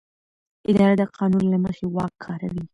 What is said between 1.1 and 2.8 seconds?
قانون له مخې واک کاروي.